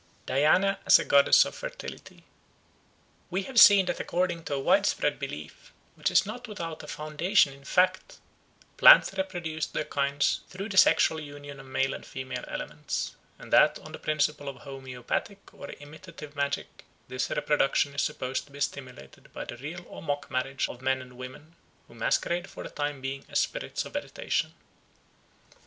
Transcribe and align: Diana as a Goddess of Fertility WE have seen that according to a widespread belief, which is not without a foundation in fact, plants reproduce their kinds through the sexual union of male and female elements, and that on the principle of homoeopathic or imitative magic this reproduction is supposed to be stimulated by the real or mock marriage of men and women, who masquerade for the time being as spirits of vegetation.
Diana 0.25 0.79
as 0.83 0.97
a 0.97 1.05
Goddess 1.05 1.45
of 1.45 1.53
Fertility 1.53 2.23
WE 3.29 3.43
have 3.43 3.59
seen 3.59 3.85
that 3.85 3.99
according 3.99 4.43
to 4.45 4.55
a 4.55 4.59
widespread 4.59 5.19
belief, 5.19 5.71
which 5.93 6.09
is 6.09 6.25
not 6.25 6.47
without 6.47 6.81
a 6.81 6.87
foundation 6.87 7.53
in 7.53 7.63
fact, 7.63 8.17
plants 8.77 9.13
reproduce 9.13 9.67
their 9.67 9.83
kinds 9.85 10.39
through 10.49 10.69
the 10.69 10.77
sexual 10.77 11.19
union 11.19 11.59
of 11.59 11.67
male 11.67 11.93
and 11.93 12.03
female 12.07 12.43
elements, 12.47 13.15
and 13.37 13.53
that 13.53 13.77
on 13.77 13.91
the 13.91 13.99
principle 13.99 14.49
of 14.49 14.55
homoeopathic 14.63 15.53
or 15.53 15.69
imitative 15.79 16.35
magic 16.35 16.83
this 17.07 17.29
reproduction 17.29 17.93
is 17.93 18.01
supposed 18.01 18.47
to 18.47 18.51
be 18.51 18.59
stimulated 18.59 19.31
by 19.33 19.45
the 19.45 19.57
real 19.57 19.85
or 19.87 20.01
mock 20.01 20.31
marriage 20.31 20.67
of 20.67 20.81
men 20.81 20.99
and 20.99 21.15
women, 21.15 21.55
who 21.87 21.93
masquerade 21.93 22.49
for 22.49 22.63
the 22.63 22.69
time 22.71 23.01
being 23.01 23.23
as 23.29 23.37
spirits 23.39 23.85
of 23.85 23.93
vegetation. 23.93 24.55